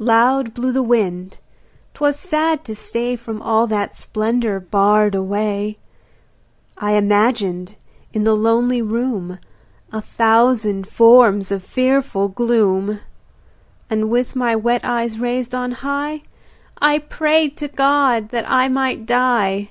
Loud 0.00 0.54
blew 0.54 0.72
the 0.72 0.82
wind; 0.82 1.38
'twas 1.94 2.18
sad 2.18 2.64
to 2.64 2.74
stay 2.74 3.14
From 3.14 3.40
all 3.40 3.68
that 3.68 3.94
splendour 3.94 4.58
barred 4.58 5.14
away. 5.14 5.78
I 6.76 6.96
imaged 6.96 7.76
in 8.12 8.24
the 8.24 8.34
lonely 8.34 8.82
room 8.82 9.38
A 9.92 10.00
thousand 10.02 10.88
forms 10.88 11.52
of 11.52 11.62
fearful 11.62 12.26
gloom. 12.26 12.98
And 13.88 14.10
with 14.10 14.34
my 14.34 14.56
wet 14.56 14.84
eyes 14.84 15.20
raised 15.20 15.54
on 15.54 15.70
high 15.70 16.22
I 16.82 16.98
prayed 16.98 17.56
to 17.58 17.68
God 17.68 18.30
that 18.30 18.50
I 18.50 18.66
might 18.66 19.06
die. 19.06 19.70